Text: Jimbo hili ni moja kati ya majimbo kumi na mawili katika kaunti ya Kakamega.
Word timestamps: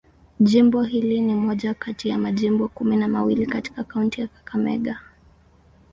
Jimbo 0.39 0.83
hili 0.83 1.21
ni 1.21 1.33
moja 1.35 1.73
kati 1.73 2.09
ya 2.09 2.17
majimbo 2.17 2.67
kumi 2.67 2.97
na 2.97 3.07
mawili 3.07 3.45
katika 3.45 3.83
kaunti 3.83 4.21
ya 4.21 4.27
Kakamega. 4.27 4.99